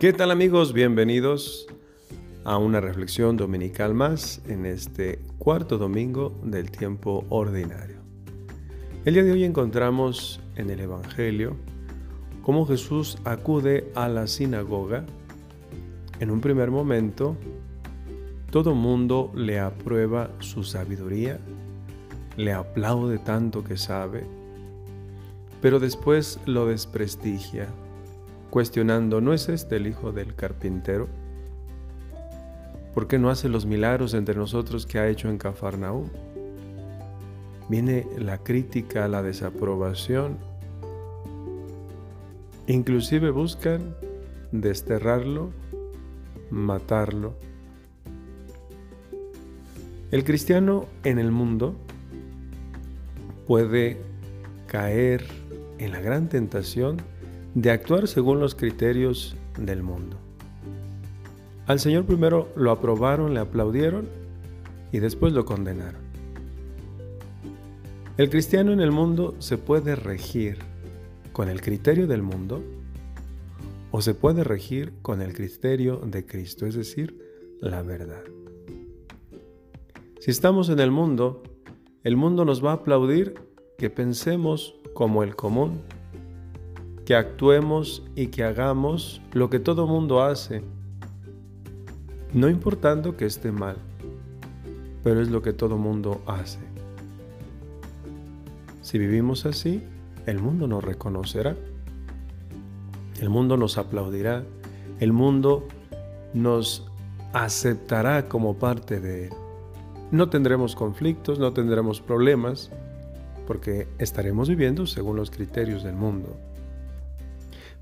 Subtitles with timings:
[0.00, 0.72] ¿Qué tal amigos?
[0.72, 1.66] Bienvenidos
[2.44, 7.98] a una reflexión dominical más en este cuarto domingo del tiempo ordinario.
[9.04, 11.54] El día de hoy encontramos en el Evangelio
[12.40, 15.04] cómo Jesús acude a la sinagoga.
[16.18, 17.36] En un primer momento,
[18.50, 21.38] todo mundo le aprueba su sabiduría,
[22.38, 24.24] le aplaude tanto que sabe,
[25.60, 27.68] pero después lo desprestigia
[28.50, 31.08] cuestionando, ¿no es este el hijo del carpintero?
[32.94, 36.08] ¿Por qué no hace los milagros entre nosotros que ha hecho en Cafarnaúm?
[37.68, 40.38] Viene la crítica, la desaprobación.
[42.66, 43.94] Inclusive buscan
[44.50, 45.52] desterrarlo,
[46.50, 47.34] matarlo.
[50.10, 51.76] El cristiano en el mundo
[53.46, 53.98] puede
[54.66, 55.24] caer
[55.78, 56.96] en la gran tentación
[57.54, 60.16] de actuar según los criterios del mundo.
[61.66, 64.08] Al Señor primero lo aprobaron, le aplaudieron
[64.92, 66.00] y después lo condenaron.
[68.16, 70.58] El cristiano en el mundo se puede regir
[71.32, 72.62] con el criterio del mundo
[73.92, 77.18] o se puede regir con el criterio de Cristo, es decir,
[77.60, 78.22] la verdad.
[80.20, 81.42] Si estamos en el mundo,
[82.04, 83.34] el mundo nos va a aplaudir
[83.78, 85.80] que pensemos como el común
[87.10, 90.62] que actuemos y que hagamos lo que todo mundo hace,
[92.32, 93.78] no importando que esté mal,
[95.02, 96.60] pero es lo que todo mundo hace.
[98.82, 99.82] Si vivimos así,
[100.26, 101.56] el mundo nos reconocerá,
[103.20, 104.44] el mundo nos aplaudirá,
[105.00, 105.66] el mundo
[106.32, 106.86] nos
[107.32, 109.32] aceptará como parte de él.
[110.12, 112.70] No tendremos conflictos, no tendremos problemas,
[113.48, 116.36] porque estaremos viviendo según los criterios del mundo.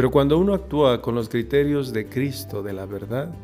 [0.00, 3.34] Pero cuando uno actúa con los criterios de Cristo, de la verdad,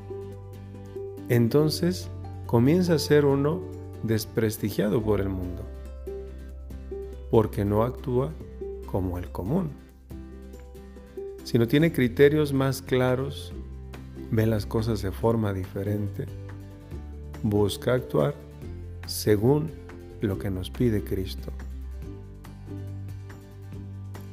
[1.28, 2.08] entonces
[2.46, 3.60] comienza a ser uno
[4.02, 5.64] desprestigiado por el mundo,
[7.30, 8.32] porque no actúa
[8.90, 9.68] como el común.
[11.44, 13.52] Si no tiene criterios más claros,
[14.30, 16.24] ve las cosas de forma diferente,
[17.42, 18.34] busca actuar
[19.06, 19.70] según
[20.22, 21.52] lo que nos pide Cristo.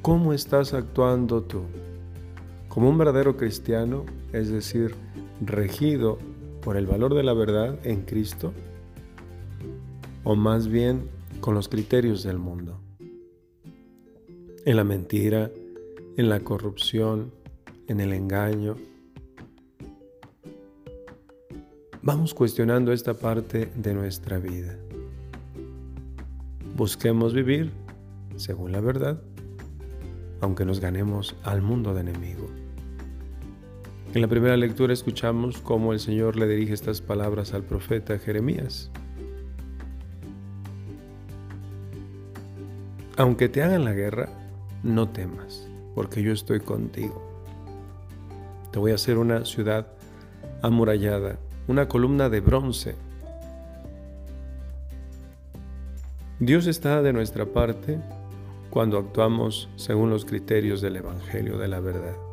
[0.01, 1.63] ¿Cómo estás actuando tú?
[2.73, 4.95] Como un verdadero cristiano, es decir,
[5.45, 6.17] regido
[6.63, 8.51] por el valor de la verdad en Cristo,
[10.23, 11.07] o más bien
[11.39, 12.79] con los criterios del mundo,
[14.65, 15.51] en la mentira,
[16.17, 17.31] en la corrupción,
[17.87, 18.75] en el engaño.
[22.01, 24.79] Vamos cuestionando esta parte de nuestra vida.
[26.75, 27.71] Busquemos vivir
[28.35, 29.21] según la verdad,
[30.41, 32.62] aunque nos ganemos al mundo de enemigo.
[34.13, 38.91] En la primera lectura escuchamos cómo el Señor le dirige estas palabras al profeta Jeremías.
[43.17, 44.29] Aunque te hagan la guerra,
[44.83, 47.23] no temas, porque yo estoy contigo.
[48.71, 49.87] Te voy a hacer una ciudad
[50.61, 52.95] amurallada, una columna de bronce.
[56.39, 57.99] Dios está de nuestra parte
[58.69, 62.32] cuando actuamos según los criterios del Evangelio de la verdad.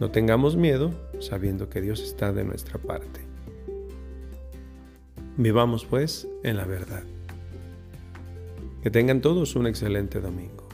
[0.00, 3.20] No tengamos miedo sabiendo que Dios está de nuestra parte.
[5.36, 7.02] Vivamos pues en la verdad.
[8.82, 10.68] Que tengan todos un excelente domingo.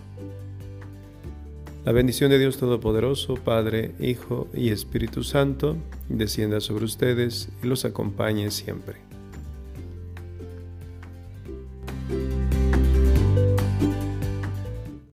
[1.85, 5.77] La bendición de Dios Todopoderoso, Padre, Hijo y Espíritu Santo,
[6.11, 8.97] descienda sobre ustedes y los acompañe siempre.